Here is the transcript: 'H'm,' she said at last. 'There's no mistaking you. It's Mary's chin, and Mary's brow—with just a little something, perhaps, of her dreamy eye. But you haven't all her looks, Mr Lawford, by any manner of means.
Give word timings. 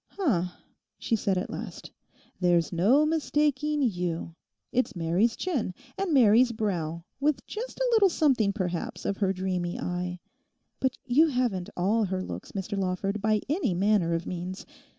'H'm,' 0.17 0.49
she 0.97 1.15
said 1.15 1.37
at 1.37 1.51
last. 1.51 1.91
'There's 2.39 2.73
no 2.73 3.05
mistaking 3.05 3.83
you. 3.83 4.33
It's 4.71 4.95
Mary's 4.95 5.35
chin, 5.35 5.75
and 5.95 6.11
Mary's 6.11 6.51
brow—with 6.51 7.45
just 7.45 7.79
a 7.79 7.89
little 7.91 8.09
something, 8.09 8.51
perhaps, 8.51 9.05
of 9.05 9.17
her 9.17 9.31
dreamy 9.31 9.79
eye. 9.79 10.19
But 10.79 10.97
you 11.05 11.27
haven't 11.27 11.69
all 11.77 12.05
her 12.05 12.23
looks, 12.23 12.53
Mr 12.53 12.75
Lawford, 12.75 13.21
by 13.21 13.41
any 13.47 13.75
manner 13.75 14.15
of 14.15 14.25
means. 14.25 14.65